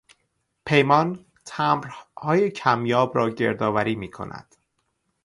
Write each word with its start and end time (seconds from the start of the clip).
پیمان 0.65 1.25
تمبرهای 1.45 2.51
کمیاب 2.51 3.15
را 3.17 3.29
گردآوری 3.29 3.95
میکند. 3.95 4.55